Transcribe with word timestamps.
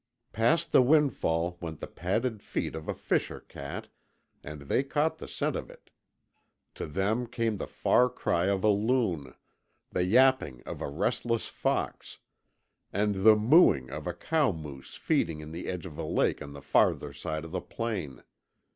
Past 0.33 0.71
the 0.71 0.81
windfall 0.81 1.59
went 1.61 1.79
the 1.79 1.85
padded 1.85 2.41
feet 2.41 2.73
of 2.73 2.89
a 2.89 2.93
fisher 2.95 3.39
cat, 3.39 3.87
and 4.43 4.61
they 4.61 4.81
caught 4.81 5.19
the 5.19 5.27
scent 5.27 5.55
of 5.55 5.69
it; 5.69 5.91
to 6.73 6.87
them 6.87 7.27
came 7.27 7.57
the 7.57 7.67
far 7.67 8.09
cry 8.09 8.45
of 8.45 8.63
a 8.63 8.67
loon, 8.69 9.35
the 9.91 10.03
yapping 10.03 10.63
of 10.63 10.81
a 10.81 10.89
restless 10.89 11.49
fox, 11.49 12.17
and 12.91 13.17
the 13.23 13.35
MOOING 13.35 13.91
of 13.91 14.07
a 14.07 14.13
cow 14.15 14.51
moose 14.51 14.95
feeding 14.95 15.39
in 15.39 15.51
the 15.51 15.67
edge 15.67 15.85
of 15.85 15.99
a 15.99 16.03
lake 16.03 16.41
on 16.41 16.53
the 16.53 16.63
farther 16.63 17.13
side 17.13 17.45
of 17.45 17.51
the 17.51 17.61
plain. 17.61 18.23